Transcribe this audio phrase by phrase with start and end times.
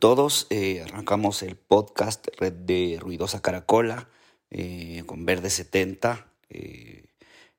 [0.00, 0.46] Todos.
[0.48, 4.08] Eh, arrancamos el podcast Red de Ruidosa Caracola
[4.50, 6.26] eh, con Verde 70.
[6.48, 7.04] Eh,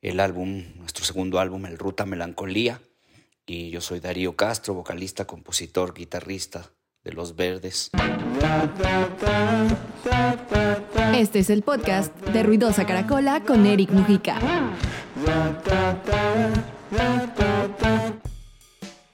[0.01, 2.81] el álbum, nuestro segundo álbum, El Ruta Melancolía.
[3.45, 6.71] Y yo soy Darío Castro, vocalista, compositor, guitarrista
[7.03, 7.91] de Los Verdes.
[11.13, 14.39] Este es el podcast de Ruidosa Caracola con Eric Mujica.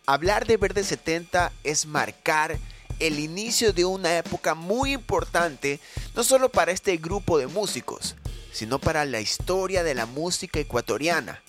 [0.05, 2.57] Hablar de Verde 70 es marcar
[2.99, 5.79] el inicio de una época muy importante,
[6.15, 8.15] no solo para este grupo de músicos,
[8.51, 11.41] sino para la historia de la música ecuatoriana.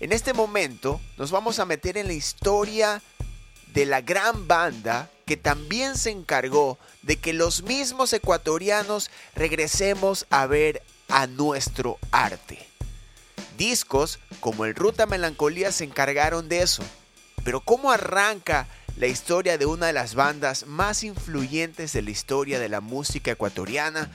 [0.00, 3.02] En este momento nos vamos a meter en la historia
[3.72, 10.46] de la gran banda que también se encargó de que los mismos ecuatorianos regresemos a
[10.46, 12.66] ver a nuestro arte.
[13.56, 16.82] Discos como el Ruta Melancolía se encargaron de eso.
[17.44, 22.58] Pero ¿cómo arranca la historia de una de las bandas más influyentes de la historia
[22.58, 24.10] de la música ecuatoriana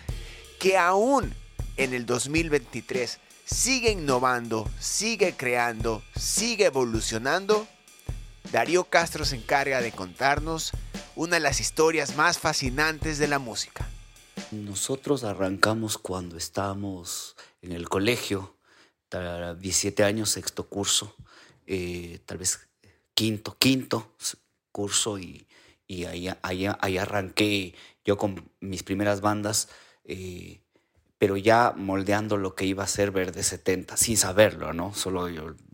[0.60, 1.34] que aún
[1.78, 7.68] en el 2023 sigue innovando, sigue creando, sigue evolucionando?
[8.52, 10.72] Darío Castro se encarga de contarnos
[11.16, 13.88] una de las historias más fascinantes de la música.
[14.50, 18.58] Nosotros arrancamos cuando estábamos en el colegio,
[19.12, 21.16] 17 años, sexto curso,
[21.68, 22.68] eh, tal vez
[23.14, 24.16] quinto, quinto
[24.72, 25.48] curso y,
[26.08, 29.70] ahí, ahí, arranqué yo con mis primeras bandas,
[30.06, 30.62] eh,
[31.18, 34.94] pero ya moldeando lo que iba a ser Verde 70, sin saberlo, ¿no?
[34.94, 35.28] Solo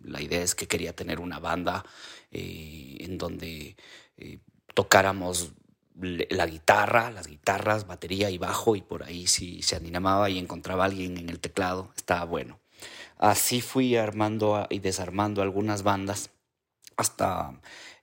[0.03, 1.85] la idea es que quería tener una banda
[2.31, 3.77] eh, en donde
[4.17, 4.39] eh,
[4.73, 5.53] tocáramos
[5.99, 10.85] la guitarra, las guitarras, batería y bajo, y por ahí si se animaba y encontraba
[10.85, 12.59] alguien en el teclado, estaba bueno.
[13.17, 16.29] Así fui armando y desarmando algunas bandas
[16.97, 17.59] hasta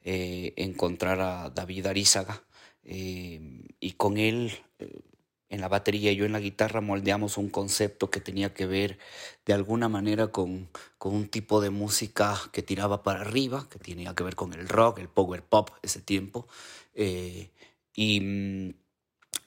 [0.06, 2.42] eh, encontrar a David Arizaga
[2.82, 3.40] eh,
[3.80, 5.00] y con él eh,
[5.48, 8.98] en la batería y yo en la guitarra moldeamos un concepto que tenía que ver
[9.46, 14.14] de alguna manera con, con un tipo de música que tiraba para arriba, que tenía
[14.14, 16.48] que ver con el rock, el power pop ese tiempo,
[16.94, 18.74] y mm,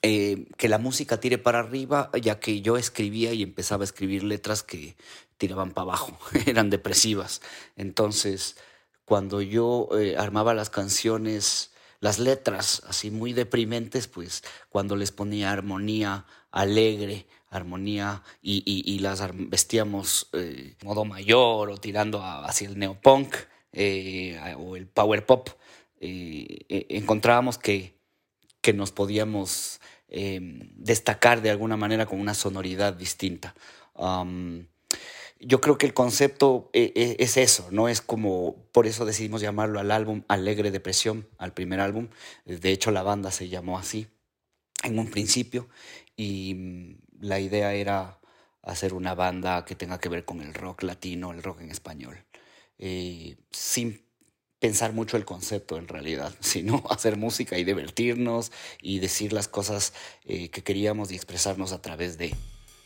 [0.00, 4.64] que la música tire para arriba, ya que yo escribía y empezaba a escribir letras
[4.64, 4.96] que
[5.36, 7.42] tiraban para abajo, eran depresivas.
[7.76, 8.56] Entonces,
[9.08, 15.50] cuando yo eh, armaba las canciones, las letras así muy deprimentes, pues cuando les ponía
[15.50, 23.34] armonía alegre, armonía y, las vestíamos eh, modo mayor o tirando hacia el neopunk
[23.72, 25.48] eh, o el power pop,
[26.00, 27.94] encontrábamos que,
[28.60, 29.80] que nos podíamos
[30.76, 33.54] destacar de alguna manera con una sonoridad distinta
[35.40, 37.88] yo creo que el concepto eh, eh, es eso, ¿no?
[37.88, 42.08] Es como, por eso decidimos llamarlo al álbum Alegre Depresión, al primer álbum.
[42.44, 44.08] De hecho, la banda se llamó así
[44.82, 45.68] en un principio
[46.16, 48.18] y mm, la idea era
[48.62, 52.24] hacer una banda que tenga que ver con el rock latino, el rock en español,
[52.78, 54.04] eh, sin
[54.58, 58.50] pensar mucho el concepto en realidad, sino hacer música y divertirnos
[58.82, 59.92] y decir las cosas
[60.24, 62.34] que queríamos y expresarnos a través de...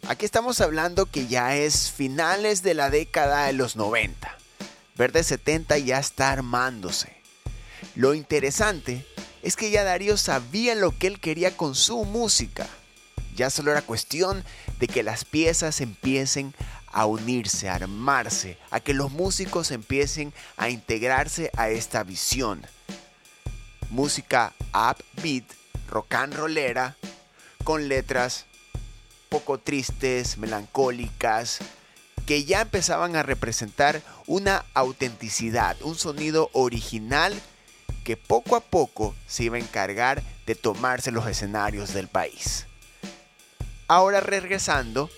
[0.08, 4.36] Aquí estamos hablando que ya es finales de la década de los 90.
[4.96, 7.16] Verde 70 ya está armándose.
[7.94, 9.06] Lo interesante
[9.42, 12.66] es que ya Darío sabía lo que él quería con su música.
[13.36, 14.44] Ya solo era cuestión
[14.80, 16.52] de que las piezas empiecen
[16.88, 22.66] a unirse, a armarse, a que los músicos empiecen a integrarse a esta visión.
[23.88, 25.44] Música upbeat,
[25.88, 26.96] rock and rollera,
[27.62, 28.46] con letras
[29.32, 31.60] poco tristes, melancólicas,
[32.26, 37.32] que ya empezaban a representar una autenticidad, un sonido original
[38.04, 42.66] que poco a poco se iba a encargar de tomarse los escenarios del país.
[43.88, 45.08] Ahora regresando,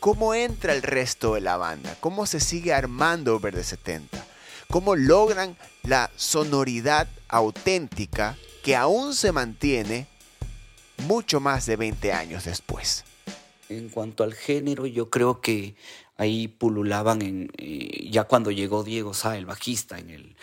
[0.00, 1.96] ¿cómo entra el resto de la banda?
[2.00, 4.22] ¿Cómo se sigue armando Verde 70?
[4.70, 10.06] ¿Cómo logran la sonoridad auténtica que aún se mantiene
[11.06, 13.05] mucho más de 20 años después?
[13.68, 15.76] En cuanto al género, yo creo que
[16.16, 20.36] ahí pululaban en, eh, ya cuando llegó Diego Sá, el bajista, en el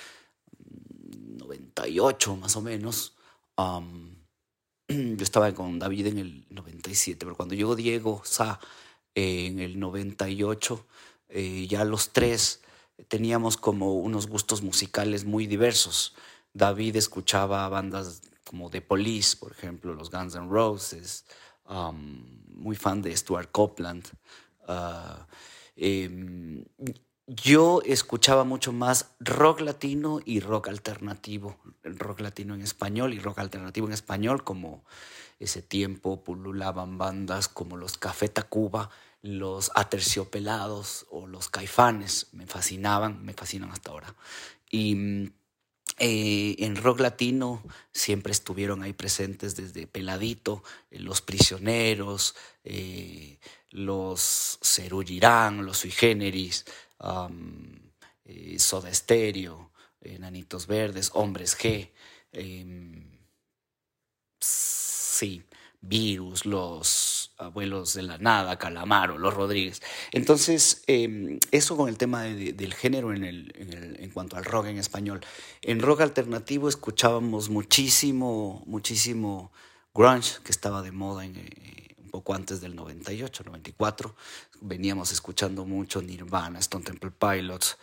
[1.38, 3.14] 98 más o menos.
[4.88, 8.60] yo estaba con David en el 97, pero cuando llegó Diego Sá
[9.16, 10.86] eh, en el 98,
[11.30, 12.62] eh, ya los tres
[13.08, 16.16] teníamos como unos gustos musicales muy diversos.
[16.54, 21.26] David escuchaba bandas como The Police, por ejemplo, los Guns N' Roses,
[21.68, 24.06] muy fan de Stuart Copeland.
[24.68, 25.28] Ah,
[25.76, 26.66] em,
[27.28, 33.40] yo escuchaba mucho más rock latino y rock alternativo, rock latino en español y rock
[33.40, 34.84] alternativo en español, como
[35.40, 38.90] ese tiempo pululaban bandas como los Café Tacuba,
[39.22, 44.16] los Aterciopelados o los Caifanes, me fascinaban, me fascinan hasta ahora.
[44.70, 45.32] Y mm,
[46.00, 53.38] eh, en rock latino siempre estuvieron ahí presentes desde Peladito, eh, Los Prisioneros, eh,
[53.70, 56.66] los Cerugirán, los Sui Generis,
[58.58, 59.72] Soda Stereo,
[60.20, 61.92] Nanitos Verdes, Hombres G,
[62.32, 63.20] em,
[64.40, 65.44] sí,
[65.82, 69.82] Virus, los abuelos de la nada, Calamaro, los Rodríguez.
[70.12, 74.78] Entonces, em, eso con el tema del género en, el, en, cuanto al rock en
[74.78, 75.22] español.
[75.62, 79.52] En rock alternativo escuchábamos muchísimo, muchísimo
[79.94, 84.16] grunge, que estaba de moda eh, un poco antes del 98, 94
[84.64, 87.78] veníamos escuchando mucho Nirvana, Stone Temple Pilots,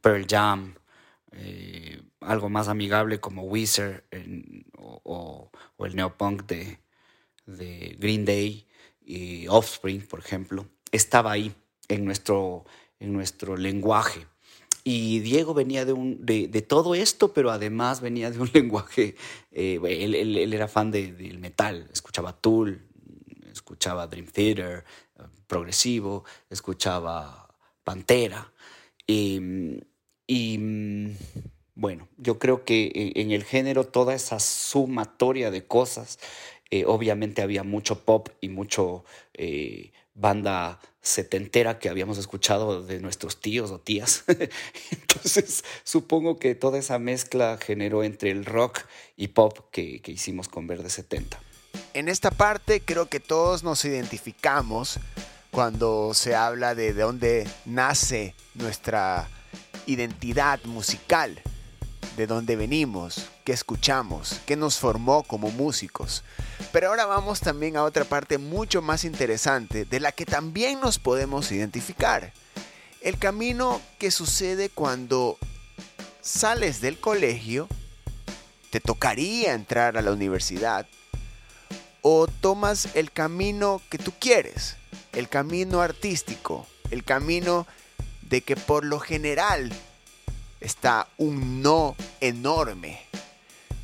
[0.00, 0.74] Pearl Jam,
[1.32, 4.04] eh, algo más amigable como Weezer
[5.04, 6.78] o, el neopunk de,
[7.48, 8.66] de Green Day
[9.04, 11.52] y Offspring, por ejemplo, estaba ahí
[11.88, 12.64] en nuestro,
[13.00, 14.26] en nuestro lenguaje.
[14.84, 19.16] Y Diego venía de, un, de, todo esto, pero además venía de un lenguaje,
[19.52, 22.86] eh, él, era fan del metal, escuchaba Tool,
[23.50, 24.84] escuchaba Dream Theater,
[25.18, 27.48] eh, progresivo, escuchaba
[27.84, 28.52] Pantera.
[29.06, 31.16] y mm,
[31.74, 36.18] bueno, yo creo que en el género toda esa sumatoria de cosas,
[36.70, 39.04] eh, obviamente había mucho pop y mucho
[39.34, 44.24] eh, banda setentera que habíamos escuchado de nuestros tíos o tías.
[44.90, 48.80] Entonces, supongo que toda esa mezcla generó entre el rock
[49.16, 51.40] y pop que, que hicimos con Verde 70
[51.94, 54.98] en esta parte creo que todos nos identificamos
[55.50, 59.28] cuando se habla de, de dónde nace nuestra
[59.86, 61.40] identidad musical,
[62.16, 66.24] de dónde venimos, qué escuchamos, qué nos formó como músicos.
[66.72, 70.98] Pero ahora vamos también a otra parte mucho más interesante de la que también nos
[70.98, 72.32] podemos identificar.
[73.00, 75.38] El camino que sucede cuando
[76.20, 77.68] sales del colegio,
[78.70, 80.86] te tocaría entrar a la universidad
[82.02, 84.76] o tomas el camino que tú quieres,
[85.12, 87.66] el camino artístico, el camino
[88.22, 89.72] de que por lo general
[90.60, 93.00] está un no enorme,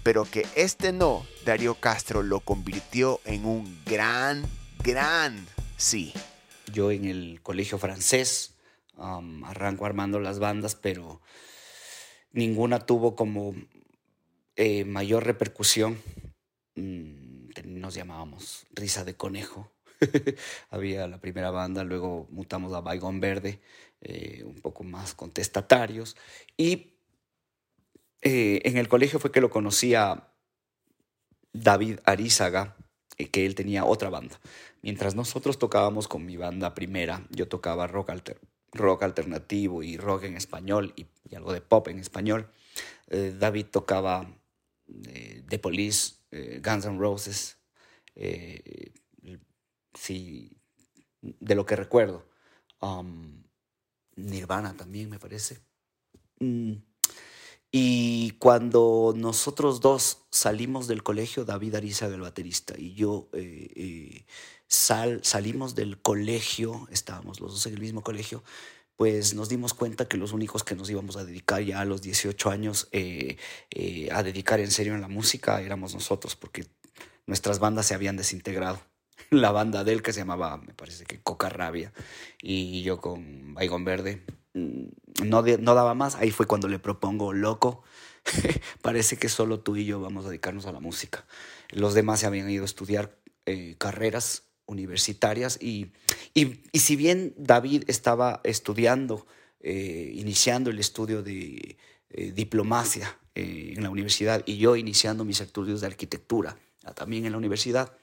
[0.02, 4.44] pero que este no Darío Castro lo convirtió en un gran,
[4.82, 6.12] gran sí.
[6.72, 8.54] Yo en el colegio francés
[8.96, 11.20] arranco armando las bandas, pero
[12.32, 13.54] ninguna tuvo como
[14.56, 16.00] eh, mayor repercusión.
[16.74, 19.70] Mm, nos llamábamos Risa de Conejo.
[20.70, 23.60] Había la primera banda, luego mutamos a Baigón Verde,
[24.04, 26.16] eh, un poco más contestatarios.
[26.56, 26.94] Y
[28.22, 30.28] eh, en el colegio fue que lo conocía
[31.52, 32.76] David Arizaga,
[33.16, 34.38] eh, que él tenía otra banda.
[34.82, 38.12] Mientras nosotros tocábamos con mi banda primera, yo tocaba rock,
[38.72, 42.48] rock alternativo y rock en español y, algo de pop en español.
[43.08, 44.26] David tocaba
[44.86, 46.14] The Police,
[46.62, 47.58] Guns N' Roses,
[48.14, 48.92] eh,
[49.94, 50.60] sí,
[51.20, 52.28] de lo que recuerdo.
[52.80, 53.43] Um,
[54.16, 55.60] Nirvana también, me parece.
[56.40, 56.74] Mm,
[57.70, 64.26] y cuando nosotros dos salimos del colegio, David Ariza, el baterista, y yo eh, eh,
[64.68, 68.44] sal, salimos del colegio, estábamos los dos en el mismo colegio,
[68.96, 72.00] pues nos dimos cuenta que los únicos que nos íbamos a dedicar ya a los
[72.00, 72.88] 18 años
[74.12, 76.64] a dedicar en serio en la música éramos nosotros, porque
[77.26, 78.80] nuestras bandas se habían desintegrado.
[79.40, 81.92] La banda de él que se llamaba, me parece que Coca Rabia,
[82.40, 84.22] y yo con Baigón Verde,
[84.54, 84.84] mm,
[85.24, 86.14] no, no daba más.
[86.16, 87.82] Ahí fue cuando le propongo, loco,
[88.82, 91.26] parece que solo tú y yo vamos a dedicarnos a la música.
[91.70, 95.92] Los demás se habían ido a estudiar eh, carreras universitarias y,
[96.32, 99.26] y, si bien David estaba estudiando,
[99.60, 101.76] eh, iniciando el estudio de
[102.10, 106.56] eh, diplomacia en la universidad y yo iniciando mis estudios de arquitectura,
[106.94, 107.96] también en la universidad.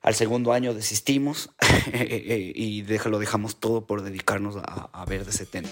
[0.00, 1.50] Al segundo año desistimos
[1.92, 5.70] y lo dejamos todo por dedicarnos a, a Verde 70.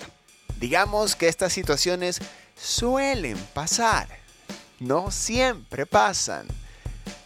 [0.59, 2.21] Digamos que estas situaciones
[2.57, 4.09] suelen pasar,
[4.81, 6.47] no siempre pasan.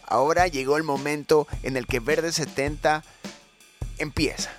[0.05, 3.03] Ahora llegó el momento en el que Verde 70
[3.97, 4.51] empieza.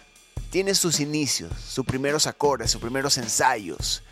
[0.50, 4.02] Tiene sus inicios, sus primeros acordes, sus primeros ensayos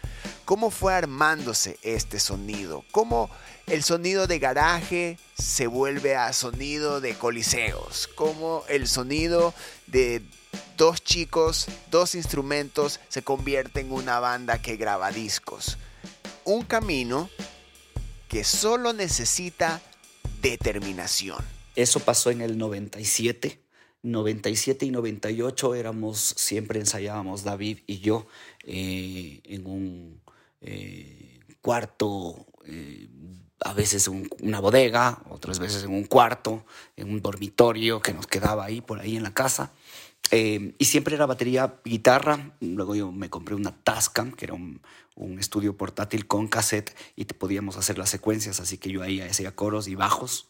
[0.44, 3.30] cómo fue armándose este sonido, cómo
[3.66, 9.54] el sonido de garaje se vuelve a sonido de coliseos, cómo el sonido
[9.86, 10.22] de
[10.76, 15.78] dos chicos, dos instrumentos se convierte en una banda que graba discos.
[16.44, 17.30] Un camino
[18.28, 19.80] que solo necesita
[20.40, 21.44] determinación.
[21.76, 23.60] Eso pasó en el 97.
[24.02, 28.26] 97 y 98 éramos, siempre ensayábamos David y yo
[28.64, 30.20] eh, en un
[30.62, 33.08] eh, cuarto, eh,
[33.60, 36.64] a veces en una bodega, otras veces en un cuarto,
[36.96, 39.72] en un dormitorio que nos quedaba ahí, por ahí en la casa.
[40.32, 42.54] Y siempre era batería, guitarra.
[42.60, 44.80] Luego yo me compré una Tascam, que era un,
[45.16, 48.60] un, estudio portátil con cassette y te podíamos hacer las secuencias.
[48.60, 50.49] Así que yo ahí hacía coros y bajos.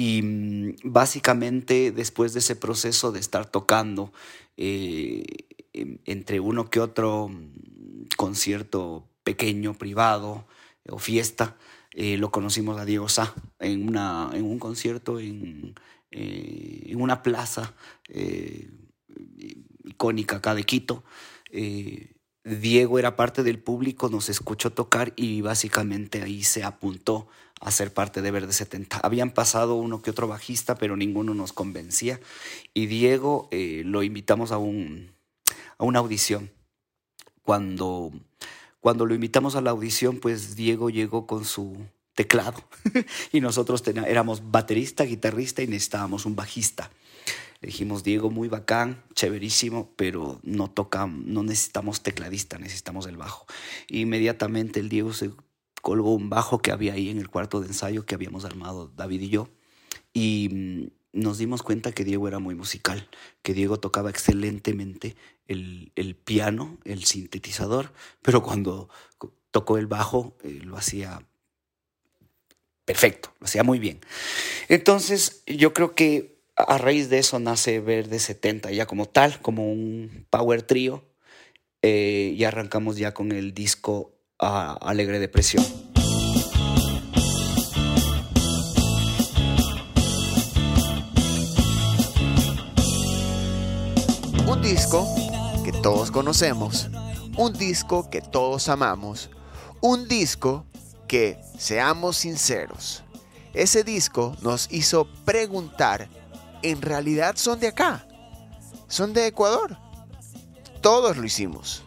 [0.00, 4.14] Y mm, básicamente después de ese proceso de estar tocando
[4.56, 5.26] eh,
[5.74, 10.46] entre uno que otro mm, concierto pequeño, privado
[10.88, 11.58] o fiesta.
[11.92, 15.74] Eh, lo conocimos a Diego Sá en, una, en un concierto en,
[16.10, 17.74] eh, en una plaza
[18.08, 18.70] eh,
[19.84, 21.04] icónica acá de Quito.
[21.52, 27.28] Eh, Diego era parte del público, nos escuchó tocar y básicamente ahí se apuntó
[27.60, 28.98] a ser parte de Verde 70.
[28.98, 32.18] Habían pasado uno que otro bajista, pero ninguno nos convencía.
[32.74, 35.12] Y Diego eh, lo invitamos a, un,
[35.78, 36.50] a una audición.
[37.42, 38.12] Cuando
[38.80, 41.76] cuando lo invitamos a la audición, pues Diego llegó con su
[42.14, 42.64] teclado
[43.32, 46.90] y nosotros éramos baterista, guitarrista y necesitábamos un bajista.
[47.60, 53.44] Le dijimos, Diego, muy bacán, chéverísimo, pero no toca, no necesitamos tecladista, necesitamos el bajo.
[53.88, 55.30] inmediatamente el Diego se
[55.80, 59.22] colgó un bajo que había ahí en el cuarto de ensayo que habíamos armado David
[59.22, 59.48] y yo.
[60.12, 63.08] Y mm, nos dimos cuenta que Diego era muy musical,
[63.42, 65.16] que Diego tocaba excelentemente
[65.48, 68.88] el, el piano, el sintetizador, pero cuando
[69.50, 71.26] tocó el bajo eh, lo hacía
[72.84, 74.00] perfecto, lo hacía muy bien.
[74.68, 79.70] Entonces yo creo que a raíz de eso nace Verde 70 ya como tal, como
[79.70, 81.04] un power trio,
[81.82, 85.64] eh, y arrancamos ya con el disco uh, Alegre Depresión.
[94.46, 95.06] Un disco
[95.64, 96.88] que todos conocemos,
[97.36, 99.30] un disco que todos amamos,
[99.80, 100.66] un disco
[101.06, 103.02] que, seamos sinceros,
[103.52, 106.08] ese disco nos hizo preguntar,
[106.62, 108.06] ¿en realidad son de acá?
[108.88, 109.76] ¿Son de Ecuador?
[110.80, 111.84] Todos lo hicimos.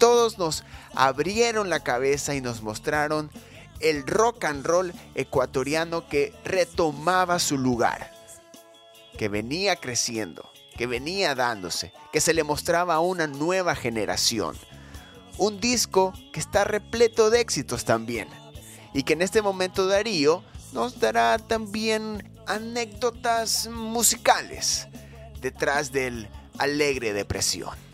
[0.00, 0.64] Todos nos
[0.94, 3.30] abrieron la cabeza y nos mostraron
[3.78, 8.10] el rock and roll ecuatoriano que retomaba su lugar,
[9.16, 14.56] que venía creciendo que venía dándose, que se le mostraba a una nueva generación.
[15.36, 18.28] Un disco que está repleto de éxitos también.
[18.94, 20.42] Y que en este momento Darío
[20.72, 24.88] nos dará también anécdotas musicales
[25.42, 27.89] detrás del alegre depresión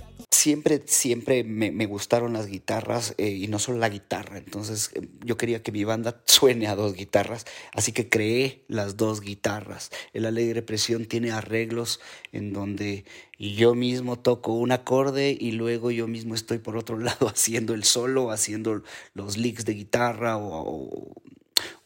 [0.47, 4.39] siempre, siempre me, gustaron las guitarras eh, y no solo la guitarra.
[4.39, 8.97] Entonces eh, yo quería que mi banda suene a dos guitarras, así que creé las
[8.97, 9.91] dos guitarras.
[10.13, 11.99] El Alegre Presión tiene arreglos
[12.31, 13.05] en donde
[13.41, 17.83] yo mismo toco un acorde y luego yo mismo estoy por otro lado haciendo el
[17.83, 18.85] solo, haciendo
[19.15, 21.11] los licks de guitarra o,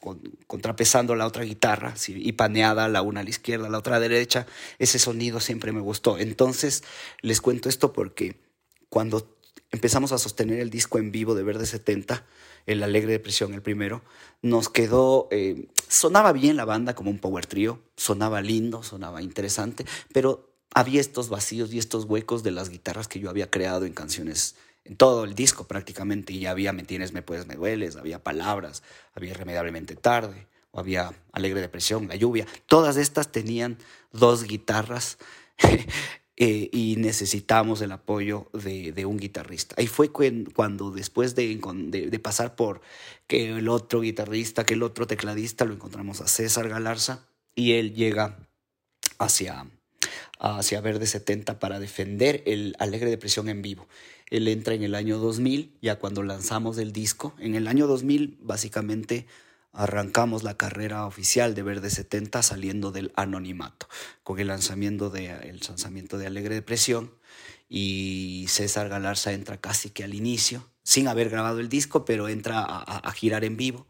[0.03, 4.01] o contrapesando la otra guitarra y paneada la una a la izquierda, la otra a
[4.01, 4.47] la derecha,
[4.79, 6.19] ese sonido siempre me gustó.
[6.19, 6.85] Entonces
[7.23, 8.50] les cuento esto porque
[8.91, 9.39] cuando
[9.71, 12.27] empezamos a sostener el disco en vivo de Verde 70,
[12.67, 14.03] el Alegre Depresión, el primero,
[14.43, 19.87] nos quedó, eh, sonaba bien la banda como un power trio, sonaba lindo, sonaba interesante,
[20.13, 23.93] pero había estos vacíos y estos huecos de las guitarras que yo había creado en
[23.93, 28.23] canciones, en todo el disco prácticamente, y había Me tienes, me puedes, me dueles, había
[28.23, 28.83] palabras,
[29.15, 33.79] había Irremediablemente tarde, o había Alegre Depresión, La lluvia, todas estas tenían
[34.13, 35.19] dos guitarras
[36.43, 39.75] eh, y necesitamos el apoyo de, de, un guitarrista.
[39.77, 42.81] Ahí fue cuando después de, de, pasar por
[43.27, 47.93] que el otro guitarrista, que el otro tecladista, lo encontramos a César Galarza y él
[47.93, 48.39] llega
[49.19, 49.67] hacia,
[50.39, 53.87] hacia Verde 70 para defender el Alegre Depresión en vivo.
[54.31, 57.35] Él entra en el año 2000, ya cuando lanzamos el disco.
[57.39, 59.27] En el año 2000, básicamente
[59.73, 63.89] arrancamos la carrera oficial de Verde 70 saliendo del anonimato,
[64.23, 67.13] con el lanzamiento de, el lanzamiento de Alegre Depresión
[67.69, 72.65] y César Galarza entra casi que al inicio, sin haber grabado el disco, pero entra
[72.65, 73.87] a, girar en vivo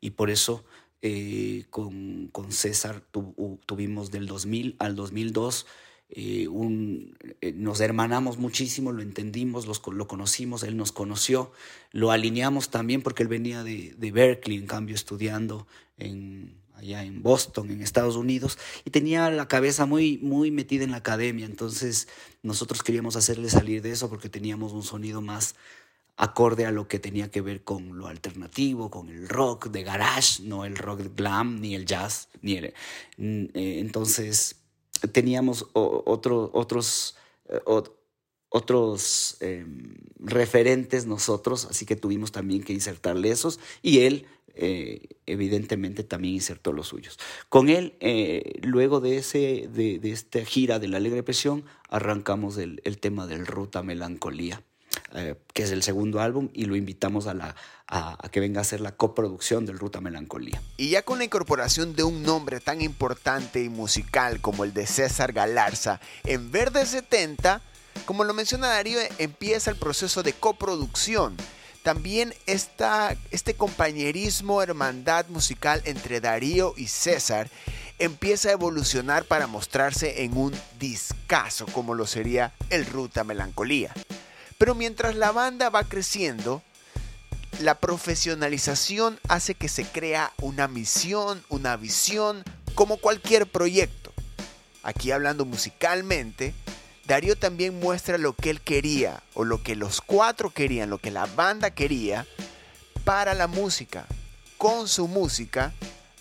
[0.00, 0.64] y por eso
[1.02, 5.66] eh, con, con, César tu, tuvimos del 2000 al 2002
[6.10, 11.52] eh, un, eh, nos hermanamos muchísimo, lo entendimos, lo conocimos, él nos conoció,
[11.90, 17.22] lo alineamos también porque él venía de, de Berkeley, en cambio, estudiando en, allá en
[17.22, 22.08] Boston, en Estados Unidos, y tenía la cabeza muy, muy metida en la academia, entonces
[22.42, 25.56] nosotros queríamos hacerle salir de eso porque teníamos un sonido más
[26.16, 30.42] acorde a lo que tenía que ver con lo alternativo, con el rock de garage,
[30.44, 32.66] no el rock glam, ni el jazz, ni el...
[32.66, 32.74] Eh,
[33.80, 34.60] entonces
[35.12, 37.16] teníamos otro, otros,
[37.48, 37.60] eh,
[38.48, 46.04] otros em, referentes nosotros, así que tuvimos también que insertarle esos, y él eh, evidentemente
[46.04, 47.18] también insertó los suyos.
[47.48, 47.96] Con él,
[48.62, 53.46] luego de, ese, de, esta gira de la Alegre Presión, arrancamos el, el tema del
[53.46, 54.62] Ruta Melancolía.
[55.16, 57.54] Eh, que es el segundo álbum, y lo invitamos a, la,
[57.86, 60.60] a, que venga a hacer la coproducción del Ruta Melancolía.
[60.76, 64.88] Y ya con la incorporación de un nombre tan importante y musical como el de
[64.88, 67.60] César Galarza en Verde 70,
[68.06, 71.36] como lo menciona Darío, empieza el proceso de coproducción.
[71.84, 77.48] También está este compañerismo, hermandad musical entre Darío y César
[78.00, 83.94] empieza a evolucionar para mostrarse en un discazo como lo sería el Ruta Melancolía.
[84.58, 86.62] Pero mientras la banda va creciendo,
[87.60, 92.42] la profesionalización hace que se crea una misión, una visión,
[92.74, 94.12] como cualquier proyecto.
[94.82, 96.54] Aquí hablando musicalmente,
[97.06, 101.10] Darío también muestra lo que él quería, o lo que los cuatro querían, lo que
[101.10, 102.26] la banda quería,
[103.04, 104.06] para la música,
[104.58, 105.72] con su música,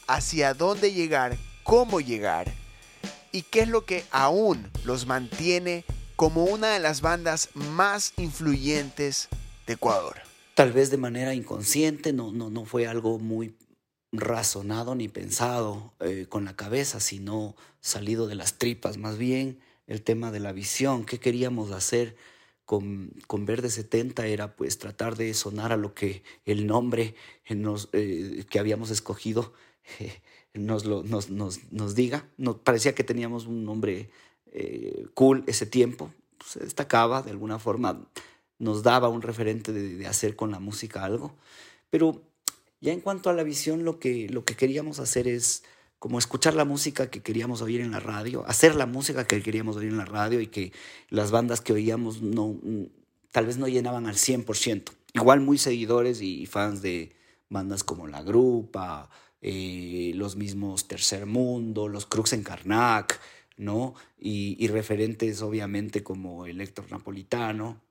[0.08, 2.52] hacia dónde llegar, cómo llegar,
[3.32, 5.86] y qué es lo que aún los mantiene
[6.24, 9.28] como una de las bandas más influyentes
[9.68, 10.22] de Ecuador.
[10.56, 13.58] Tal vez de manera inconsciente, no, no, no fue algo muy
[14.14, 20.02] razonado ni pensado eh, con la cabeza, sino salido de las tripas, más bien el
[20.02, 22.16] tema de la visión, qué queríamos hacer
[22.64, 27.16] con, con Verde 70 era pues tratar de sonar a lo que el nombre
[27.50, 29.52] eh, que habíamos escogido
[30.54, 32.30] nos, lo, nos, nos, nos, diga.
[32.64, 34.10] Parecía que teníamos un nombre
[34.56, 36.14] eh, cool ese tiempo,
[36.46, 38.08] se destacaba de alguna forma,
[38.60, 41.36] nos daba un referente de, hacer con la música algo,
[41.90, 42.22] pero
[42.80, 45.64] ya en cuanto a la visión, lo que, lo que queríamos hacer es
[45.98, 49.78] como escuchar la música que queríamos oír en la radio, hacer la música que queríamos
[49.78, 50.72] oír en la radio y que
[51.10, 52.56] las bandas que oíamos no,
[53.32, 54.92] tal vez no llenaban al 100%.
[55.14, 57.16] Igual muy seguidores y fans de
[57.50, 59.10] bandas como La Grupa,
[59.42, 63.20] eh, los mismos Tercer Mundo, los Crux en Karnak,
[63.58, 63.96] ¿no?
[64.18, 67.82] Y, referentes obviamente como el Héctor Napolitano,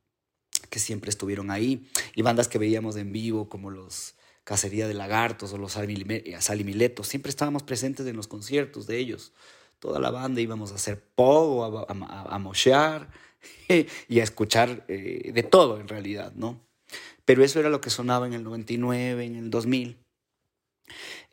[0.70, 5.52] que siempre estuvieron ahí, y bandas que veíamos en vivo como los Cacería de Lagartos
[5.52, 9.32] o los Salimiletos, siempre estábamos presentes en los conciertos de ellos.
[9.78, 13.08] Toda la banda íbamos a hacer pogo, a, a, a
[14.08, 16.66] y a escuchar eh, de todo en realidad, ¿no?
[17.24, 20.01] Pero eso era lo que sonaba en el 99, en el 2000.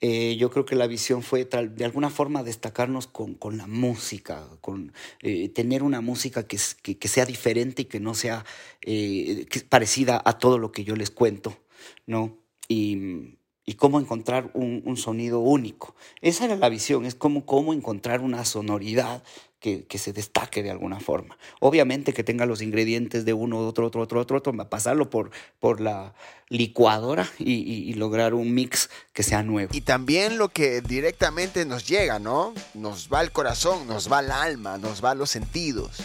[0.02, 4.48] Eh, yo creo que la visión fue de alguna forma destacarnos con, con la música,
[4.62, 8.46] con eh, tener una música que, que, sea diferente y que no sea
[8.82, 11.58] eh, parecida a todo lo que yo les cuento,
[12.06, 12.38] ¿no?
[12.68, 13.39] Y,
[13.70, 15.94] y cómo encontrar un, un, sonido único.
[16.22, 19.22] Esa era la visión, es como cómo encontrar una sonoridad
[19.60, 21.38] que, que, se destaque de alguna forma.
[21.60, 25.30] Obviamente que tenga los ingredientes de uno, otro, otro, otro, otro, otro, pasarlo por,
[25.60, 26.16] por la
[26.48, 29.72] licuadora y, y, lograr un mix que sea nuevo.
[29.72, 32.56] Y también lo que directamente nos llega, ¿no?
[32.74, 35.98] Nos va al corazón, nos va al alma, nos va los sentidos.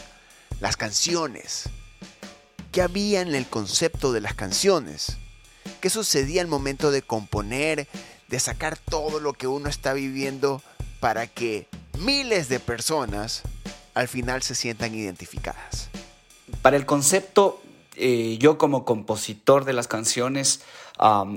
[0.61, 1.71] Las canciones.
[2.73, 5.17] ¿Qué había en el concepto de las canciones?
[5.85, 7.89] ¿Qué sucedía al momento de componer,
[8.29, 10.63] de sacar todo lo que uno está viviendo
[10.99, 11.69] para que
[11.99, 13.43] miles de personas
[13.93, 15.91] al final se sientan identificadas?
[16.63, 17.61] Para el concepto,
[17.97, 20.63] eh, yo como compositor de las canciones,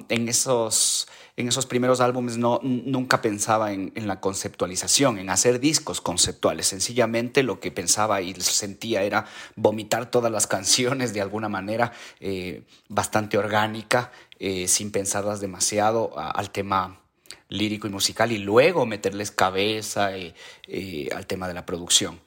[0.07, 1.06] en esos
[1.37, 6.65] en esos primeros álbumes no, nunca pensaba en, la conceptualización, en hacer discos conceptuales.
[6.65, 12.63] Sencillamente lo que pensaba y sentía era vomitar todas las canciones de alguna manera eh,
[12.89, 17.01] bastante orgánica, eh, sin pensarlas demasiado al tema
[17.49, 22.19] lírico y musical y luego meterles cabeza eh, al tema de la producción.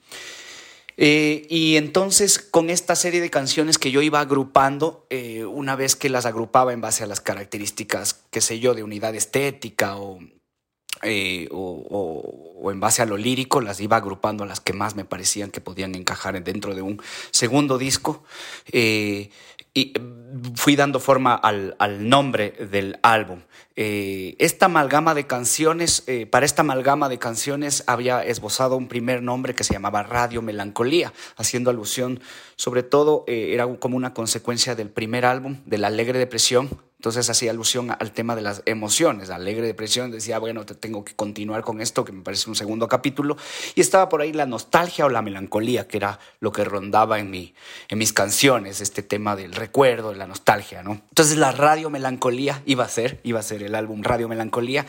[1.03, 5.95] Eh, y entonces con esta serie de canciones que yo iba agrupando, eh, una vez
[5.95, 9.95] que las agrupaba en base a las características, qué sé yo, de unidad estética
[11.01, 14.95] eh, o, o, en base a lo lírico, las iba agrupando a las que más
[14.95, 18.23] me parecían que podían encajar dentro de un segundo disco
[19.73, 19.93] y
[20.55, 21.75] fui dando forma al,
[22.09, 23.41] nombre del álbum.
[23.75, 29.21] Eh, esta amalgama de canciones, eh, para esta amalgama de canciones había esbozado un primer
[29.23, 32.19] nombre que se llamaba Radio Melancolía, haciendo alusión,
[32.55, 36.69] sobre todo, eh, era como una consecuencia del primer álbum, de La Alegre Depresión,
[37.01, 41.15] entonces hacía alusión al tema de las emociones, alegre depresión, decía, bueno, te tengo que
[41.15, 43.37] continuar con esto, que me parece un segundo capítulo,
[43.73, 47.31] y estaba por ahí la nostalgia o la melancolía, que era lo que rondaba en,
[47.31, 47.55] mi,
[47.89, 51.01] en mis canciones, este tema del recuerdo, la nostalgia, ¿no?
[51.09, 54.85] Entonces la radio melancolía iba a ser, iba a ser el álbum Radio Melancolía,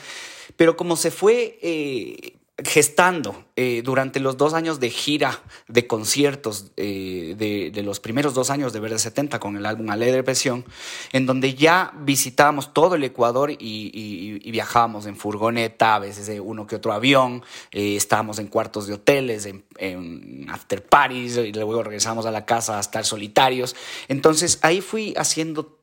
[0.59, 1.59] pero como se fue...
[1.63, 8.35] Eh, gestando eh, durante los dos años de gira de conciertos eh, de, los primeros
[8.35, 10.65] dos años de Verde 70 con el álbum Alegre Depresión,
[11.13, 16.67] en donde ya visitábamos todo el Ecuador y, viajábamos en furgoneta, a veces de uno
[16.67, 21.83] que otro avión, eh, estábamos en cuartos de hoteles, en, en after parties, y luego
[21.83, 23.75] regresamos a la casa a estar solitarios.
[24.09, 25.79] Entonces ahí fui haciendo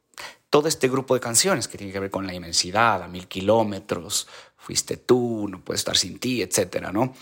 [0.49, 4.27] todo este grupo de canciones que tiene que ver con la inmensidad, a mil kilómetros,
[4.59, 7.13] fuiste tú, no puedo estar sin ti, etcétera, ¿no?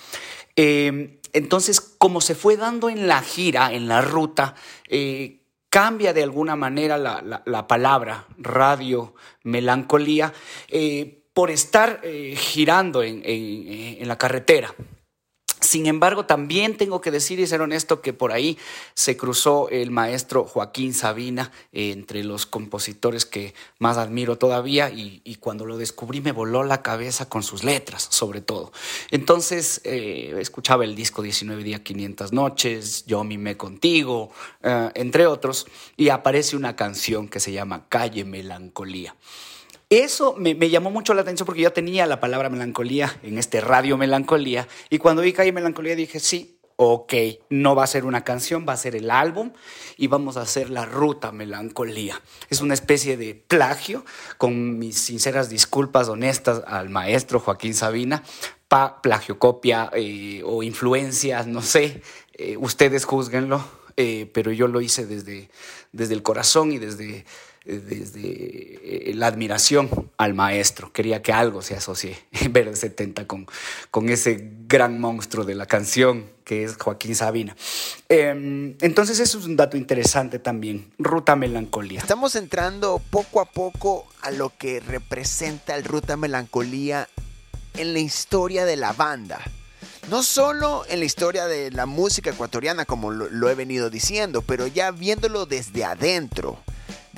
[0.55, 4.55] Eh, entonces, como se fue dando en la gira, en la ruta,
[4.89, 10.33] eh, cambia de alguna manera la, palabra radio, melancolía,
[10.69, 12.01] eh, por estar
[12.35, 14.73] girando en la carretera.
[15.67, 18.57] Sin embargo, también tengo que decir y ser honesto que por ahí
[18.93, 25.65] se cruzó el maestro Joaquín Sabina entre los compositores que más admiro todavía y, cuando
[25.65, 28.71] lo descubrí me voló la cabeza con sus letras, sobre todo.
[29.11, 34.31] Entonces eh, escuchaba el disco 19 días 500 noches, Yo mimé contigo,
[34.63, 39.17] eh, entre otros, y aparece una canción que se llama Calle Melancolía.
[39.89, 43.97] Eso me, llamó mucho la atención porque yo tenía la palabra melancolía en este radio
[43.97, 47.13] melancolía y cuando vi Calle Melancolía dije, sí, ok,
[47.49, 49.53] no va a ser una canción, va a ser el álbum
[49.95, 52.21] y vamos a hacer la ruta melancolía.
[52.49, 54.03] Es una especie de plagio,
[54.37, 58.23] con mis sinceras disculpas honestas al maestro Joaquín Sabina,
[58.67, 62.01] pa, plagio, copia eh, o influencias, no sé,
[62.33, 63.63] eh, ustedes juzguenlo,
[63.95, 65.49] eh, pero yo lo hice desde,
[65.93, 67.25] desde el corazón y desde
[67.67, 70.91] desde eh, la admiración al maestro.
[70.93, 73.45] Quería que algo se asocie en Verde 70 con,
[73.91, 77.57] con ese gran monstruo de la canción que es Joaquín Sabina.
[78.07, 81.99] Em, entonces eso es un dato interesante también, Ruta Melancolía.
[81.99, 87.09] Estamos entrando poco a poco a lo que representa el Ruta Melancolía
[87.75, 89.41] en la historia de la banda.
[90.09, 94.65] No solo en la historia de la música ecuatoriana, como lo he venido diciendo, pero
[94.65, 96.57] ya viéndolo desde adentro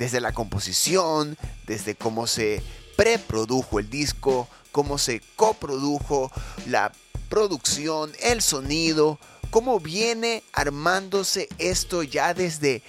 [0.00, 1.36] desde la composición,
[1.66, 2.62] desde cómo se
[2.96, 6.32] preprodujo el disco, cómo se coprodujo
[6.66, 6.90] la
[7.28, 9.18] producción, el sonido,
[9.50, 12.82] cómo viene armándose esto ya desde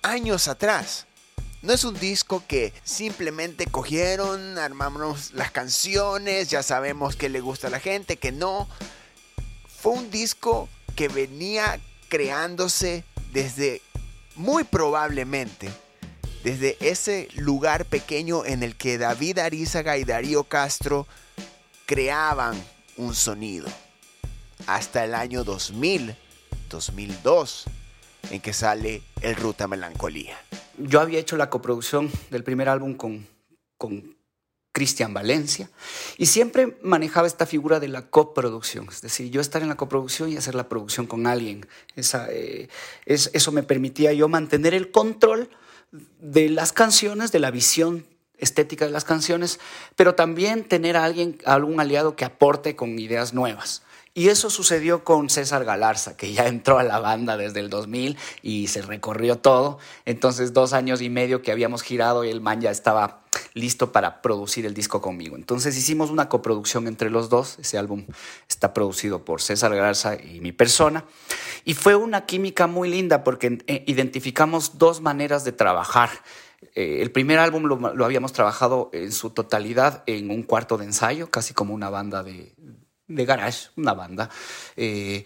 [0.00, 1.06] años atrás.
[1.60, 7.66] No es un disco que simplemente cogieron, armamos las canciones, ya sabemos que le gusta
[7.66, 8.70] a la gente, que no.
[9.68, 13.82] Fue un disco que venía creándose desde
[14.34, 15.70] muy probablemente
[16.46, 21.08] desde ese lugar pequeño en el que David Arizaga y Darío Castro
[21.86, 22.54] creaban
[22.96, 23.66] un sonido.
[24.68, 26.14] Hasta el año 2000,
[26.70, 27.64] 2002,
[28.30, 30.38] en que sale el Ruta Melancolía.
[30.78, 33.26] Yo había hecho la coproducción del primer álbum con,
[33.76, 34.16] con
[34.70, 35.68] Cristian Valencia
[36.16, 40.30] y siempre manejaba esta figura de la coproducción, es decir, yo estar en la coproducción
[40.30, 41.66] y hacer la producción con alguien.
[41.96, 42.68] Esa, eh,
[43.04, 45.50] es, eso me permitía yo mantener el control
[45.92, 48.06] de las canciones, de la visión
[48.38, 49.60] estética de las canciones,
[49.96, 53.82] pero también tener a alguien, algún aliado que aporte con ideas nuevas.
[54.14, 58.16] Y eso sucedió con César Galarza, que ya entró a la banda desde el 2000
[58.42, 59.78] y se recorrió todo.
[60.04, 63.25] Entonces, dos años y medio que habíamos girado y el man ya estaba
[63.56, 65.34] listo para producir el disco conmigo.
[65.34, 67.58] Entonces hicimos una coproducción entre los dos.
[67.58, 68.04] Ese álbum
[68.48, 71.04] está producido por César Galarza y mi persona.
[71.64, 76.10] Y fue una química muy linda porque eh, identificamos dos maneras de trabajar.
[76.74, 81.30] Eh, el primer álbum lo, habíamos trabajado en su totalidad en un cuarto de ensayo,
[81.30, 82.54] casi como una banda de,
[83.08, 84.28] de garage, una banda.
[84.76, 85.24] Eh,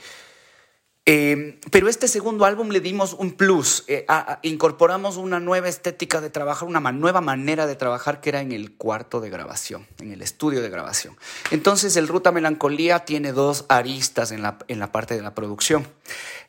[1.06, 4.06] eh, pero este segundo álbum le dimos un plus, eh,
[4.42, 8.72] incorporamos una nueva estética de trabajar, una nueva manera de trabajar que era en el
[8.72, 11.16] cuarto de grabación, en el estudio de grabación.
[11.50, 15.88] Entonces el Ruta Melancolía tiene dos aristas en la, en la parte de la producción.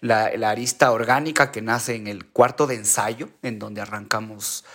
[0.01, 4.65] La, arista orgánica que nace en el cuarto de ensayo, en donde arrancamos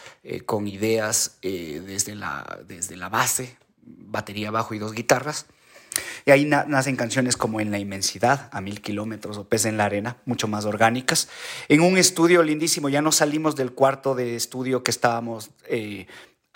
[0.46, 5.46] con ideas desde, la, desde la base, batería, bajo y dos guitarras.
[6.24, 9.85] Y ahí nacen canciones como En la inmensidad, a mil kilómetros, o Pez en la
[9.85, 11.28] arena, mucho más orgánicas.
[11.68, 16.06] En un estudio lindísimo, ya no salimos del cuarto de estudio que estábamos eh,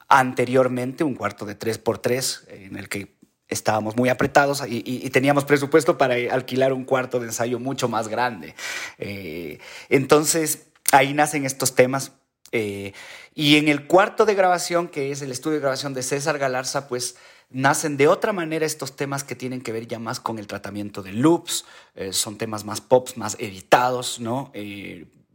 [0.08, 6.14] anteriormente, un cuarto de 3x3, en el que estábamos muy apretados y, teníamos presupuesto para
[6.32, 8.54] alquilar un cuarto de ensayo mucho más grande.
[8.98, 12.12] Eh, entonces, ahí nacen estos temas.
[12.52, 12.92] Eh,
[13.34, 16.88] y en el cuarto de grabación, que es el estudio de grabación de César Galarza,
[16.88, 17.16] pues
[17.50, 21.02] nacen de otra manera estos temas que tienen que ver ya más con el tratamiento
[21.02, 24.52] de loops, eh, son temas más pops, más editados, ¿no?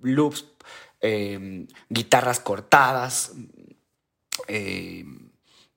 [0.01, 0.45] loops,
[1.89, 3.33] guitarras cortadas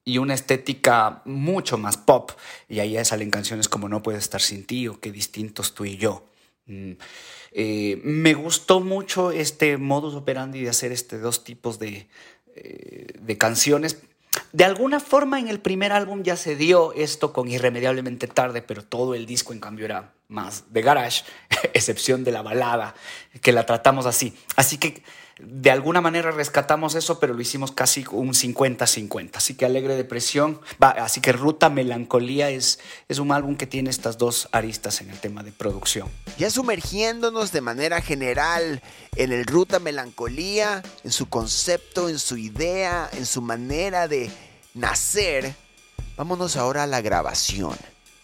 [0.08, 2.32] y una estética mucho más pop.
[2.68, 5.98] Y ahí salen canciones como No puedes estar sin ti o Qué distintos tú y
[5.98, 6.24] yo.
[6.66, 6.92] Mm,
[7.52, 12.08] eh, me gustó mucho este modus operandi de hacer este dos tipos de,
[12.54, 13.98] eh, de canciones.
[14.52, 18.82] De alguna forma en el primer álbum ya se dio esto con Irremediablemente Tarde, pero
[18.82, 21.24] todo el disco en cambio era más de garage,
[21.74, 22.94] excepción de la balada,
[23.40, 24.36] que la tratamos así.
[24.56, 25.02] Así que
[25.38, 29.36] de alguna manera rescatamos eso, pero lo hicimos casi un 50-50.
[29.36, 33.88] Así que Alegre Depresión, va, así que Ruta Melancolía es, es un álbum que tiene
[33.88, 36.08] estas dos aristas en el tema de producción.
[36.38, 38.82] Ya sumergiéndonos de manera general
[39.14, 44.30] en el Ruta Melancolía, en su concepto, en su idea, en su manera de
[44.74, 45.54] nacer,
[46.16, 47.76] vámonos ahora a la grabación.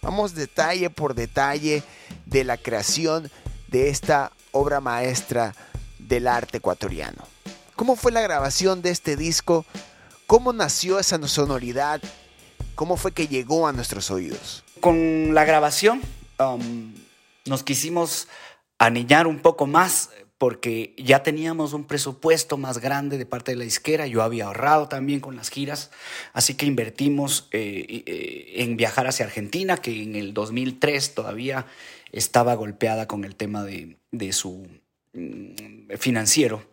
[0.05, 1.83] Vamos detalle por detalle
[2.27, 3.31] de la creación
[3.69, 5.55] de esta obra maestra
[5.99, 7.25] del arte ecuatoriano.
[7.75, 9.65] ¿Cómo fue la grabación de este disco?
[10.27, 12.03] ¿Cómo nació esa sonoridad?
[12.75, 14.63] ¿Cómo fue que llegó a nuestros oídos?
[14.81, 16.03] Con la grabación
[16.39, 16.93] um,
[17.47, 18.29] nos quisimos
[18.79, 20.11] anillar un poco más
[20.45, 24.89] porque ya teníamos un presupuesto más grande de parte de la disquera, yo había ahorrado
[24.89, 25.91] también con las giras,
[26.35, 31.65] así que invertimos eh, eh, en viajar hacia Argentina, que en el 2003 todavía
[32.13, 34.69] estaba golpeada con el tema de su
[35.15, 36.65] Mm, financiero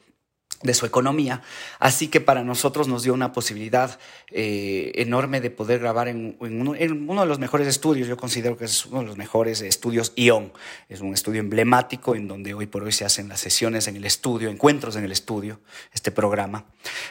[0.63, 1.41] de su economía.
[1.80, 6.74] Así que para nosotros nos dio una posibilidad eh, enorme de poder grabar en, uno,
[6.74, 8.08] de los mejores estudios.
[8.08, 10.52] Yo considero que es uno de los mejores estudios ION.
[10.89, 14.06] Es un estudio emblemático en donde hoy por hoy se hacen las sesiones en el
[14.06, 15.60] estudio, encuentros en el estudio,
[15.93, 16.65] este programa.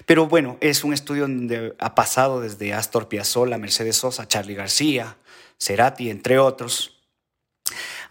[0.07, 5.17] Pero bueno, es un estudio donde ha pasado desde Astor Piazzolla, Mercedes Sosa, Charlie García,
[5.59, 7.00] Cerati, entre otros.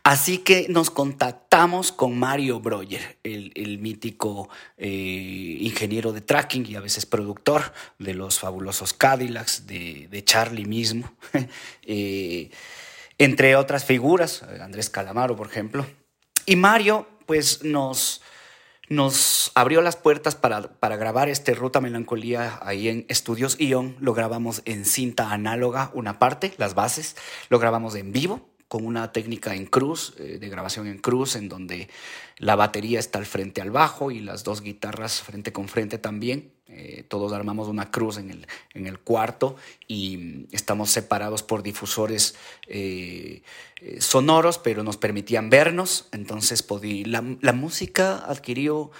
[0.10, 4.88] Así que nos contactamos con Mario Breuer, el, mítico eh,
[5.60, 11.14] ingeniero de tracking y a veces productor de los fabulosos Cadillacs, de, Charlie mismo,
[11.86, 12.50] eh,
[13.20, 15.86] entre otras figuras, Andrés Calamaro, por ejemplo.
[16.48, 18.24] Y Mario, pues nos,
[19.54, 23.96] abrió las puertas para, para, grabar este Ruta Melancolía ahí en Estudios Ion.
[24.00, 27.16] Lo grabamos en cinta análoga, una parte, las bases.
[27.50, 31.50] Lo grabamos en vivo con una técnica en cruz, eh, de grabación en cruz, en
[31.50, 31.90] donde
[32.38, 36.54] la batería está al frente al bajo y las dos guitarras frente con frente también.
[36.68, 39.56] Eh, todos armamos una cruz en el, en el cuarto
[39.88, 42.36] y estamos separados por difusores
[42.68, 43.42] eh,
[43.98, 46.08] sonoros, pero nos permitían vernos.
[46.12, 46.64] Entonces
[47.08, 48.92] la, la música adquirió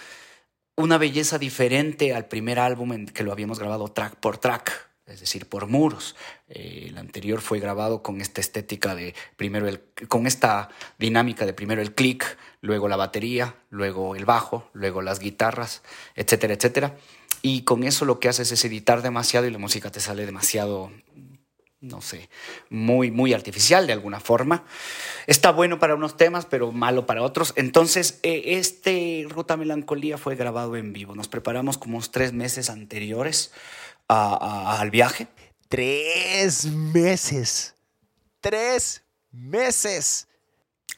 [0.76, 5.20] una belleza diferente al primer álbum en que lo habíamos grabado track por track es
[5.20, 6.16] decir, por muros.
[6.48, 11.54] Eh, el anterior fue grabado con esta estética de primero el, con esta dinámica de
[11.54, 15.82] primero el click, luego la batería, luego el bajo, luego las guitarras,
[16.16, 16.98] etcétera, etcétera.
[17.42, 20.92] Y con eso lo que haces es editar demasiado y la música te sale demasiado,
[21.80, 22.30] no sé,
[22.70, 24.66] muy, muy artificial de alguna forma.
[25.26, 27.54] Está bueno para unos temas, pero malo para otros.
[27.56, 31.16] Entonces, eh, este Ruta Melancolía fue grabado en vivo.
[31.16, 33.54] Nos preparamos como tres meses anteriores
[34.10, 35.28] al viaje?
[35.68, 37.76] Tres meses.
[38.42, 40.28] Tres meses.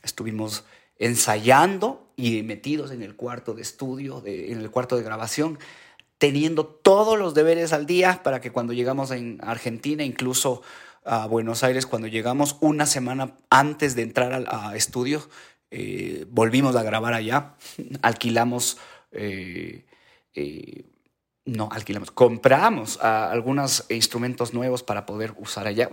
[0.02, 0.64] Estuvimos
[0.98, 5.60] ensayando y metidos en el cuarto de estudio, en el cuarto de grabación,
[6.18, 10.62] teniendo todos los deberes al día para que cuando llegamos en Argentina, incluso
[11.04, 15.28] a Buenos Aires, cuando llegamos una semana antes de entrar a estudio,
[15.72, 17.56] eh, volvimos a grabar allá,
[18.02, 18.78] alquilamos
[19.12, 19.86] eh,
[20.36, 20.86] eh,
[21.52, 25.90] no alquilamos, compramos algunos instrumentos nuevos para poder usar allá.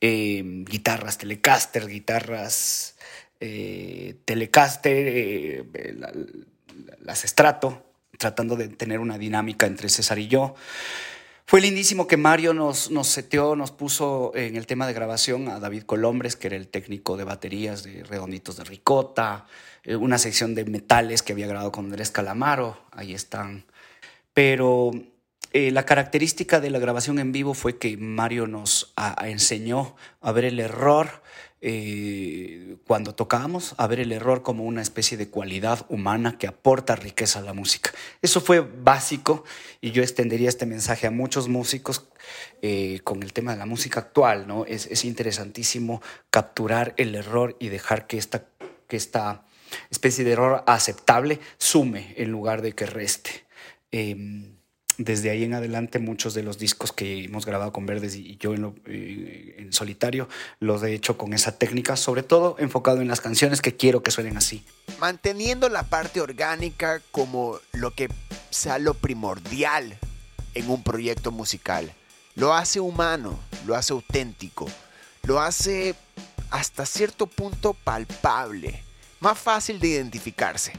[0.00, 2.96] Em, guitarras Telecaster, guitarras
[3.38, 5.64] eh, Telecaster, eh,
[7.00, 7.84] las Strato,
[8.18, 10.54] tratando de tener una dinámica entre César y yo.
[11.44, 15.60] Fue lindísimo que Mario nos, nos seteó, nos puso en el tema de grabación a
[15.60, 19.46] David Colombres, que era el técnico de baterías de Redonditos de Ricota,
[19.84, 23.64] eh, una sección de metales que había grabado con Andrés Calamaro, ahí están
[24.34, 24.92] pero
[25.52, 30.44] eh, la característica de la grabación en vivo fue que Mario nos enseñó a ver
[30.44, 31.22] el error
[31.64, 36.96] eh, cuando tocábamos, a ver el error como una especie de cualidad humana que aporta
[36.96, 37.92] riqueza a la música.
[38.20, 39.44] Eso fue básico
[39.80, 42.08] y yo extendería este mensaje a muchos músicos
[42.62, 44.48] eh, con el tema de la música actual.
[44.48, 44.64] ¿no?
[44.66, 48.46] Es, interesantísimo capturar el error y dejar que esta,
[48.88, 49.44] que esta
[49.88, 53.44] especie de error aceptable sume en lugar de que reste.
[53.92, 54.56] Em,
[54.98, 58.54] desde ahí en adelante muchos de los discos que hemos grabado con Verdes y yo
[58.54, 60.28] en, eh, en, solitario
[60.60, 64.10] los he hecho con esa técnica, sobre todo enfocado en las canciones que quiero que
[64.10, 64.64] suenen así.
[64.98, 68.08] Manteniendo la parte orgánica como lo que
[68.50, 69.98] sea lo primordial
[70.54, 71.92] en un proyecto musical.
[72.34, 74.66] Lo hace humano, lo hace auténtico,
[75.24, 75.94] lo hace
[76.50, 78.82] hasta cierto punto palpable,
[79.20, 80.72] más fácil de identificarse.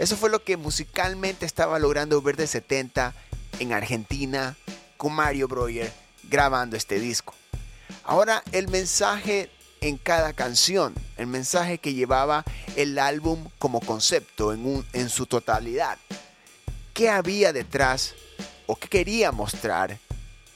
[0.00, 3.12] Eso fue lo que musicalmente estaba logrando Verde 70
[3.58, 4.56] en Argentina
[4.96, 5.92] con Mario Breuer
[6.30, 7.34] grabando este disco.
[8.02, 9.50] Ahora el mensaje
[9.82, 15.98] en cada canción, el mensaje que llevaba el álbum como concepto en, en su totalidad.
[16.94, 18.14] ¿Qué había detrás
[18.64, 19.98] o qué quería mostrar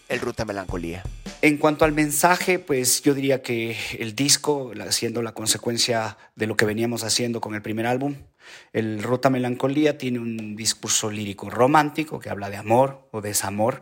[0.08, 1.02] el Ruta Melancolía?
[1.42, 6.56] En cuanto al mensaje, pues yo diría que el disco, siendo la consecuencia de lo
[6.56, 8.16] que veníamos haciendo con el primer álbum,
[8.72, 13.80] el Ruta Melancolía tiene un discurso lírico romántico que habla de amor o desamor,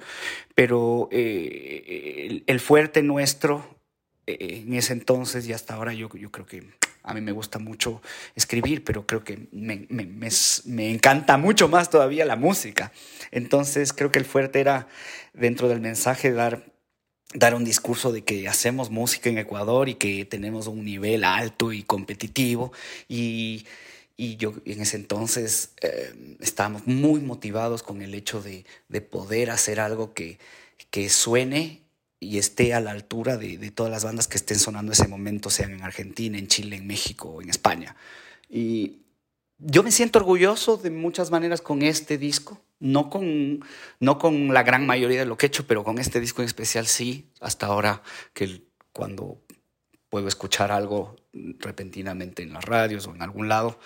[0.54, 3.78] pero eh, el, fuerte nuestro
[4.26, 6.62] eh, en ese entonces y hasta ahora yo, yo creo que
[7.04, 8.00] a mí me gusta mucho
[8.34, 10.06] escribir, pero creo que me, me,
[10.64, 12.92] me, encanta mucho más todavía la música.
[13.32, 14.86] Entonces creo que el fuerte era
[15.32, 16.72] dentro del mensaje dar
[17.34, 21.72] dar un discurso de que hacemos música en Ecuador y que tenemos un nivel alto
[21.72, 22.72] y competitivo
[23.08, 23.64] y
[24.16, 28.64] y yo en ese entonces eh, estábamos muy motivados con el hecho de,
[29.00, 30.38] poder hacer algo que,
[30.90, 31.82] que, suene
[32.20, 35.72] y esté a la altura de, todas las bandas que estén sonando ese momento, sean
[35.72, 37.96] en Argentina, en Chile, en México en España.
[38.48, 38.98] Y
[39.58, 43.64] yo me siento orgulloso de muchas maneras con este disco, no con,
[44.00, 46.46] no con la gran mayoría de lo que he hecho, pero con este disco en
[46.46, 48.02] especial sí, hasta ahora
[48.34, 49.40] que cuando
[50.12, 53.78] puedo escuchar algo repentinamente en las radios o en algún lado,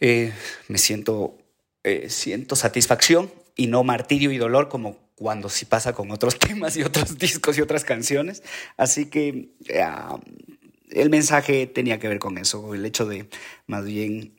[0.00, 0.32] eh,
[0.66, 1.38] me siento,
[1.84, 6.76] eh, siento satisfacción y no martirio y dolor como cuando sí pasa con otros temas
[6.76, 8.42] y otros discos y otras canciones.
[8.76, 9.84] Así que eh,
[10.90, 13.28] el mensaje tenía que ver con eso, el hecho de
[13.68, 14.34] más bien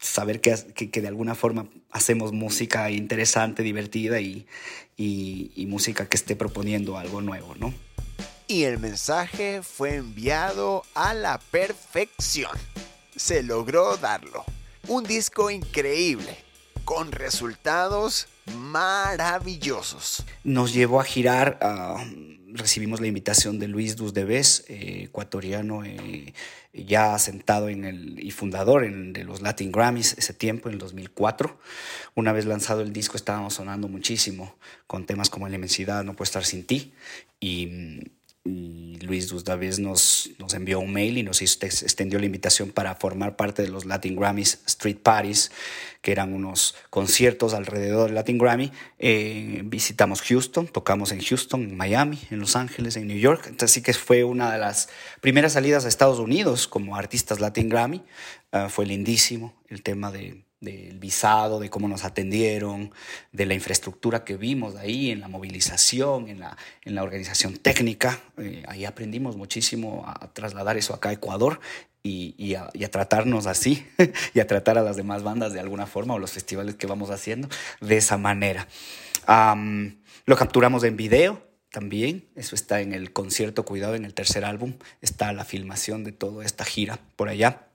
[0.00, 4.46] saber que, que, de alguna forma hacemos música interesante, divertida y,
[4.96, 7.74] y, y música que esté proponiendo algo nuevo, ¿no?
[8.50, 12.50] Y el mensaje fue enviado a la perfección.
[13.14, 14.44] Se logró darlo.
[14.88, 16.36] Un disco increíble,
[16.84, 20.24] con resultados maravillosos.
[20.42, 21.60] Nos llevó a girar,
[22.48, 26.34] recibimos la invitación de Luis Dusdebes, eh, ecuatoriano eh,
[26.72, 31.56] ya sentado en el, y fundador de los Latin Grammys ese tiempo, en el 2004.
[32.16, 34.56] Una vez lanzado el disco estábamos sonando muchísimo
[34.88, 36.94] con temas como La inmensidad, No puedo estar sin ti.
[37.38, 38.00] Y
[38.42, 43.36] y Luis Dusdavis nos, nos envió un mail y nos extendió la invitación para formar
[43.36, 45.52] parte de los Latin Grammys Street Parties,
[46.00, 48.72] que eran unos conciertos alrededor del Latin Grammy.
[48.98, 53.44] Eh, visitamos Houston, tocamos en Houston, en Miami, en Los Ángeles, en New York.
[53.46, 54.88] Entonces que fue una de las
[55.20, 58.02] primeras salidas a Estados Unidos como artistas Latin Grammy.
[58.52, 62.92] Ah, fue lindísimo el tema de del visado, de cómo nos atendieron,
[63.32, 68.20] de la infraestructura que vimos ahí, en la movilización, en la, en la organización técnica.
[68.36, 71.60] Eh, ahí aprendimos muchísimo a trasladar eso acá a Ecuador
[72.02, 73.86] y, y, a, tratarnos así,
[74.34, 77.10] y a tratar a las demás bandas de alguna forma o los festivales que vamos
[77.10, 77.48] haciendo
[77.80, 78.68] de esa manera.
[79.26, 82.28] lo capturamos en video, también.
[82.34, 84.74] Eso está en el concierto Cuidado, en el tercer álbum.
[85.00, 87.69] Está la filmación de toda esta gira por allá.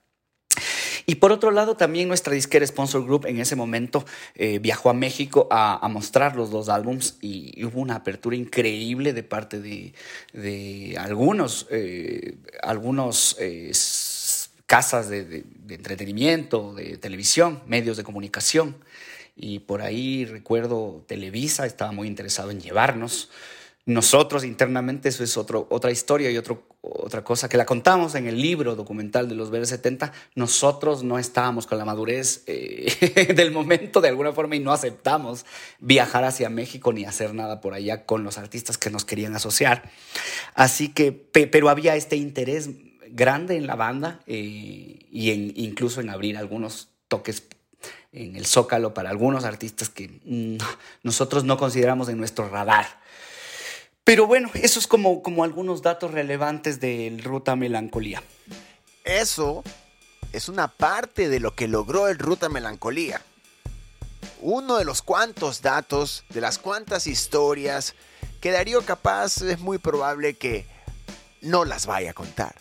[1.06, 4.94] Y por otro lado, también nuestra disquera Sponsor Group en ese momento eh, viajó a
[4.94, 11.68] México a, mostrar los dos álbums y, hubo una apertura increíble de parte de, algunos,
[11.70, 13.72] eh, algunos eh,
[14.66, 18.76] casas de, de, entretenimiento, de televisión, medios de comunicación.
[19.36, 23.30] Y por ahí recuerdo Televisa estaba muy interesado en llevarnos.
[23.88, 28.26] Nosotros internamente, eso es otro, otra historia y otro, otra cosa que la contamos en
[28.26, 30.12] el libro documental de los Verdes 70.
[30.34, 35.46] Nosotros no estábamos con la madurez eh, del momento de alguna forma y no aceptamos
[35.80, 39.92] viajar hacia México ni hacer nada por allá con los artistas que nos querían asociar.
[40.56, 42.72] Así que, pero había este interés
[43.12, 45.32] grande en la banda eh, y
[45.64, 47.44] incluso en abrir algunos toques
[48.12, 50.22] en el Zócalo para algunos artistas que
[51.04, 53.05] nosotros no consideramos en nuestro radar.
[54.06, 58.22] Pero bueno, eso es como, como algunos datos relevantes del Ruta Melancolía.
[59.04, 59.64] Eso
[60.32, 63.20] es una parte de lo que logró el Ruta Melancolía.
[64.42, 67.96] Uno de los cuantos datos, de las cuantas historias
[68.42, 70.68] que Darío capaz es muy probable que
[71.42, 72.54] no las vaya a contar.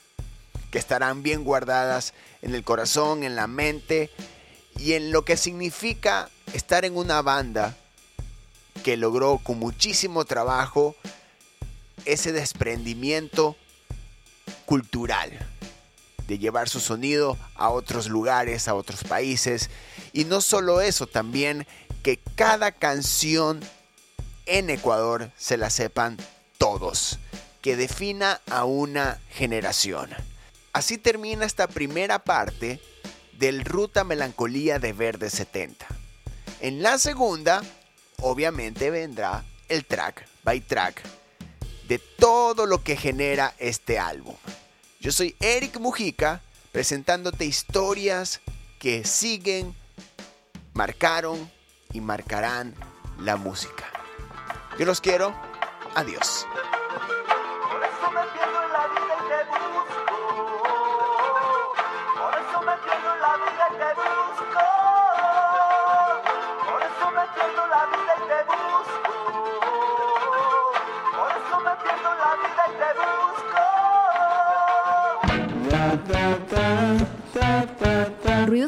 [0.71, 4.11] Que estarán bien guardadas en el corazón, en la mente
[4.79, 7.77] y en lo que significa estar en una banda
[8.83, 10.97] que logró con muchísimo trabajo
[12.05, 13.57] ese desprendimiento
[14.67, 15.31] cultural
[16.27, 19.71] de llevar su sonido a otros lugares, a otros países.
[20.13, 21.67] Y no solo eso, también
[22.03, 23.61] que cada canción
[24.47, 26.17] en Ecuador se la sepan
[26.59, 27.19] todos,
[27.63, 30.11] que defina a una generación.
[30.73, 32.81] Así termina esta primera parte
[33.39, 35.87] del Ruta Melancolía de Verde 70.
[36.61, 37.63] En la segunda,
[38.21, 41.03] obviamente vendrá el track by track
[41.89, 44.37] de todo lo que genera este álbum.
[45.01, 46.41] Yo soy Eric Mujica,
[46.73, 48.41] presentándote historias
[48.79, 49.75] que siguen,
[50.73, 51.51] marcaron
[51.93, 52.75] y marcarán
[53.19, 53.85] la música.
[54.79, 55.35] Yo los quiero.
[55.95, 56.47] Adiós.